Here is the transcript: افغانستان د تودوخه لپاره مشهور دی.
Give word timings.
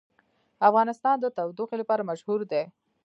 افغانستان 0.69 1.15
د 1.19 1.25
تودوخه 1.37 1.75
لپاره 1.81 2.07
مشهور 2.09 2.39
دی. 2.51 2.63